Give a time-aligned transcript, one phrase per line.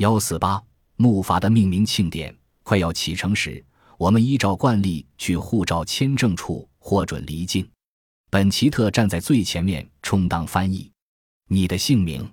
[0.00, 0.62] 幺四八
[0.96, 3.62] 木筏的命名庆典快要启程时，
[3.98, 7.70] 我们依照惯例去护照签证处获准离境。
[8.30, 10.90] 本奇特站在最前面充当翻译。
[11.48, 12.26] 你的姓名？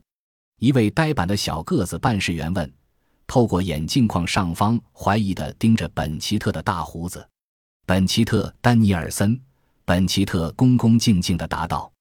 [0.60, 2.74] 一位呆板的小个子办事员问，
[3.28, 7.28] 透过眼镜框上方怀疑地盯着本奇特的大胡子。
[7.86, 9.38] 本奇特·丹尼尔森。
[9.84, 11.92] 本奇特恭恭敬敬地答道：“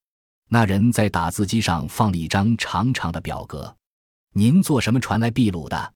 [0.49, 3.77] 那人在打字机上放了一张长长的表格。
[4.39, 5.95] 您坐什么船来秘鲁的？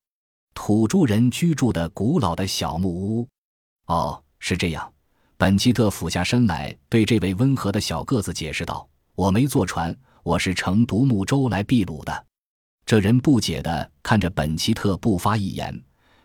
[0.54, 3.28] 土著人居住的古老的小木屋。
[3.84, 4.90] 哦，是这样。”
[5.36, 12.26] 本奇特俯下身来，对这位温和的小个子解释道：“我没坐船，我是乘独木舟来秘鲁的。”
[12.86, 15.78] 这人不解地看着本奇特，不发一言。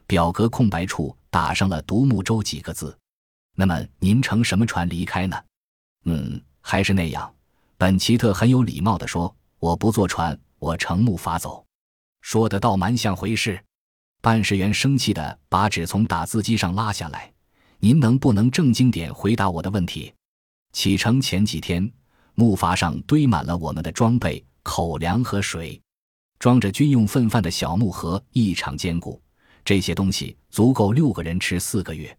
[0.08, 2.98] 表格空白处打上了“独木舟”几个字。
[3.58, 5.38] 那么您乘什么船离开呢？
[6.06, 7.30] 嗯，还是那样。
[7.78, 11.62] 本奇特很有礼貌地说：“我不坐船，我乘木筏走。”
[12.26, 13.64] 说的倒蛮像回事。
[14.20, 17.32] 办事员生气地把纸从打字机上拉下来
[17.78, 20.12] ：“您能不能正经点回答我的问题？”
[20.74, 21.88] 启程前几天，
[22.34, 25.80] 木筏上堆满了我们的装备、口粮和水，
[26.40, 29.22] 装着军用粪饭的小木盒异常坚固，
[29.64, 32.18] 这些东西足够六个人吃四个月。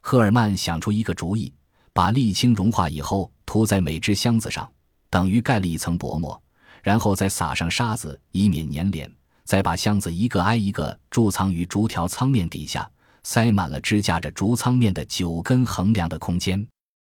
[0.00, 1.52] 赫尔曼想出一个主意。
[1.92, 4.66] 把沥青融化以后涂在每只箱子上，
[5.10, 6.42] 等于盖了一层薄膜，
[6.82, 9.14] 然后再撒上沙子，以免粘连。
[9.44, 12.90] 再把箱子一个挨一个贮藏于竹条舱面底下，
[13.22, 16.66] 塞满了支架着竹舱面的九根横梁的空间。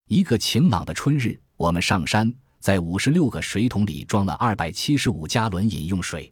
[0.09, 6.31] 一个晴朗的春日，我们上山，在五十六个水桶里装了二百七十五加仑饮用水。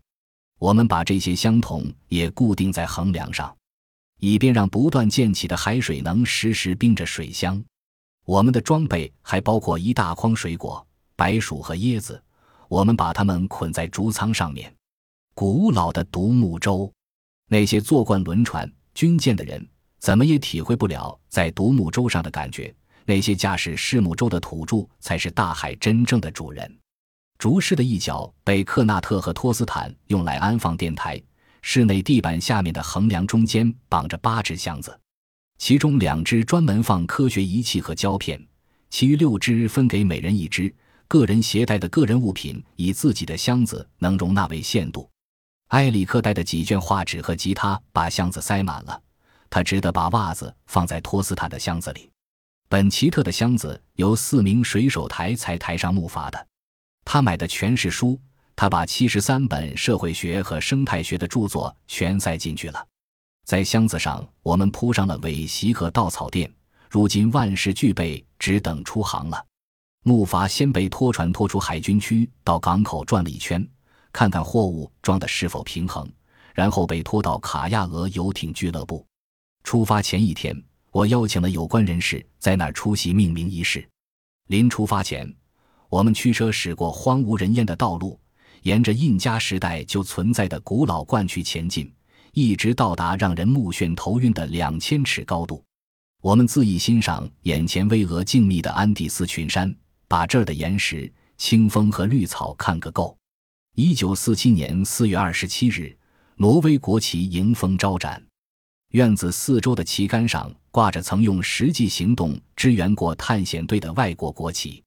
[0.59, 3.55] 我们把这些箱桶也固定在横梁上，
[4.19, 7.63] 以便让不断溅起的海水能时时冰着水箱。
[8.25, 12.21] 我们的装备还包括一大筐水果、白薯和椰子，
[12.67, 14.71] 我们把它们捆在竹舱上面。
[15.33, 16.91] 古老的独木舟，
[17.47, 19.65] 那些坐惯轮船、军舰的人
[19.99, 22.73] 怎么也体会不了在独木舟上的感觉。
[23.05, 26.77] 那些驾驶赤木舟的土著才是大海真正的主人。
[27.39, 31.19] 竹室的一角被克纳特和托斯坦用来安放电台，
[31.63, 34.97] 室内地板下面的横梁中间绑着八只箱子。
[35.57, 38.39] 其中两只专门放科学仪器和胶片，
[38.89, 40.73] 其余六只分给每人一只。
[41.07, 45.10] 个人携带的个人物品以自己的箱子能容纳为限度。
[45.71, 49.01] 埃里克带的几卷画纸和吉他把箱子塞满了，
[49.49, 52.09] 他只得把袜子放在托斯坦的箱子里。
[52.67, 56.47] 本奇特的箱子由四名水手抬才抬上木筏的。
[57.05, 58.19] 他买的全是书，
[58.53, 62.85] 他把七十三本社会学和生态学的著作全塞进去了。
[63.45, 66.51] 在箱子上，我们铺上了苇席和稻草垫。
[66.89, 69.41] 如今万事俱备，只等出航了。
[70.03, 73.65] 木筏先被拖船拖出海军区，到港口转了一圈，
[74.11, 76.09] 看看货物装的是否平衡，
[76.53, 79.05] 然后被拖到卡亚俄游艇俱乐部。
[79.63, 80.55] 出发前一天，
[80.91, 83.87] 我邀请了有关人士在那儿出席命名仪式。
[84.47, 85.31] 临出发前，
[85.89, 88.19] 我们驱车驶过荒无人烟的道路，
[88.63, 91.91] 沿着印加时代就存在的古老灌区前进。
[92.33, 95.63] 一直到达让人目眩头晕的两千尺高度，
[96.21, 99.73] 我们恣意欣赏眼前巍峨静谧的安第斯群山，
[100.07, 103.17] 把这儿的岩石、清风和绿草看个够。
[103.75, 105.97] 一九四七年四月二十七日，
[106.35, 108.21] 挪威国旗迎风招展，
[108.89, 114.83] 院子四周的旗杆上挂着曾用实际行动支援过探险队的外国国旗，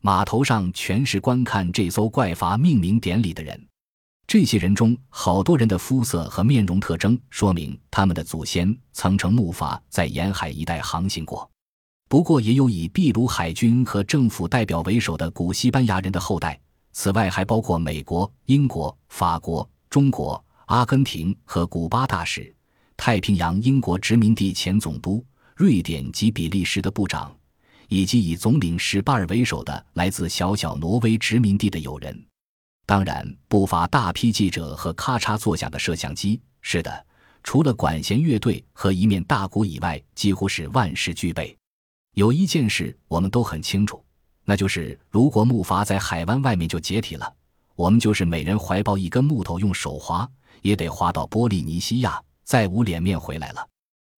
[0.00, 3.68] 码头上全是观看这艘怪筏命名典礼的人。
[4.26, 11.46] 这些人中，好多人的肤色和面容特征说明他们的祖先曾乘木筏在沿海一带航行过。
[12.08, 16.58] 不过，也有以秘鲁海军和政府代表为首的古西班牙人的后代。
[16.92, 22.54] 此外，还包括美国、英国、法国、中国、阿根廷和古巴大使、
[22.96, 25.24] 太平洋英国殖民地前总督、
[25.56, 27.34] 瑞典及比利时的部长，
[27.88, 32.26] 以及以总领史巴尔为首的来自小小挪威殖民地的友人。
[32.84, 36.40] 当然，不乏大批记者和咔嚓作响的摄像机。
[36.60, 37.06] 是的，
[37.42, 41.56] 除了管弦乐队和一面大鼓以外，几乎是万事俱备。
[42.14, 44.04] 有一件事我们都很清楚，
[44.44, 47.34] 那就是如果木筏在海湾外面就解体了，
[47.74, 50.28] 我们就是每人怀抱一根木头，用手划，
[50.62, 53.68] 也得划到波利尼西亚，再无脸面回来了。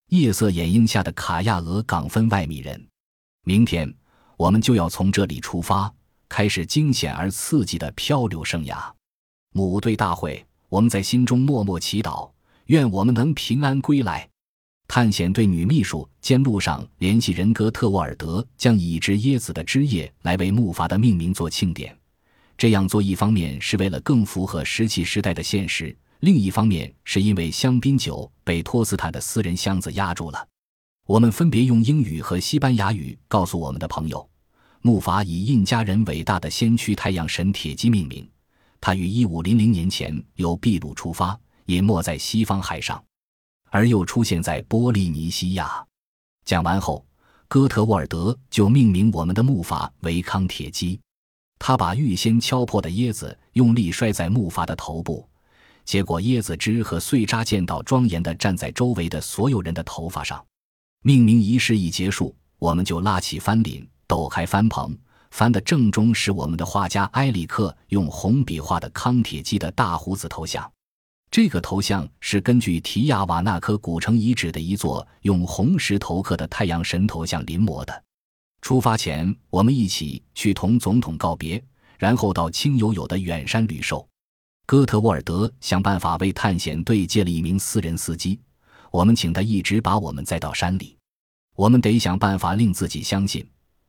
[0.09, 2.89] 夜色掩映下的卡亚俄港分外迷人。
[3.45, 3.93] 明天
[4.37, 5.93] 我们就要从这里出发。
[6.27, 8.91] 开始惊险而刺激的漂流生涯。
[9.53, 12.29] 母队大会，我们在心中默默祈祷，
[12.67, 14.29] 愿我们能平安归来。
[14.87, 21.97] 探险队女秘书兼路上联系人格特沃尔德将以一只椰子的枝叶来为木筏的命名做庆典。
[22.57, 30.47] 这样做，一方面是为了更符合石器时代的现实，另一方面是因为香槟酒被托斯坦的私人箱子压住了。
[31.07, 34.27] 我们分别用英语和西班牙语告诉我们的朋友，
[34.83, 38.27] 木筏以印加人伟大的先驱太阳神铁基命名。
[38.81, 43.03] 它于一五零零年前由秘鲁出发，隐没在西方海上，
[43.75, 45.85] 而又出现在波利尼西亚。
[46.45, 47.05] 讲完后，
[47.49, 51.01] 哥特沃尔德就命名我们的木筏为康铁基。
[51.59, 55.29] 他把预先敲破的椰子用力摔在木筏的头部，
[55.85, 60.41] 结果椰子汁和碎渣溅到庄严地站在周围的所有人的头发上。
[61.03, 64.97] 命名仪式一结束，我们就拉起帆领，抖开帆篷。
[65.33, 70.71] 帆的正中是我们的画家埃里克用红笔画的康铁基的大胡子头像。
[71.35, 78.05] 这个头像是根据提亚瓦纳科古城遗址的一座用红石头刻的太阳神头像临摹的。
[78.63, 81.61] 出发前，我们一起去同总统告别，
[81.99, 84.07] 然后到青友友的远山旅寿。
[84.65, 88.39] 哥特沃尔德想办法为探险队借了一名私人司机，
[88.93, 90.97] 我们请他一直把我们载到山里。
[91.57, 93.45] 我们得想办法令自己相信。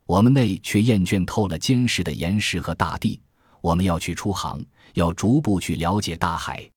[0.08, 3.22] 我们内却厌倦透了坚实的岩石和大地。
[3.62, 4.60] 我们要去出航，
[4.96, 6.68] 要逐步去了解大海。